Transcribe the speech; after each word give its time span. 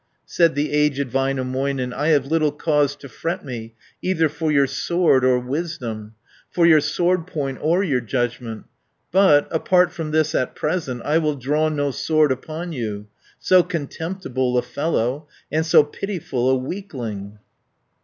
Said 0.25 0.55
the 0.55 0.71
aged 0.71 1.11
Väinämöinen, 1.11 1.93
"I 1.93 2.07
have 2.07 2.25
little 2.25 2.51
cause 2.51 2.95
to 2.95 3.07
fret 3.07 3.45
me 3.45 3.75
Either 4.01 4.29
for 4.29 4.51
your 4.51 4.65
sword 4.65 5.23
or 5.23 5.37
wisdom, 5.37 6.15
For 6.49 6.65
your 6.65 6.81
sword 6.81 7.27
point 7.27 7.59
or 7.61 7.83
your 7.83 8.01
judgment. 8.01 8.65
But, 9.11 9.47
apart 9.51 9.91
from 9.91 10.09
this 10.09 10.33
at 10.33 10.55
present, 10.55 11.03
I 11.03 11.19
will 11.19 11.35
draw 11.35 11.69
no 11.69 11.91
sword 11.91 12.31
upon 12.31 12.73
you, 12.73 13.05
So 13.37 13.61
contemptible 13.61 14.57
a 14.57 14.63
fellow, 14.63 15.27
And 15.51 15.67
so 15.67 15.83
pitiful 15.83 16.49
a 16.49 16.55
weakling." 16.55 17.37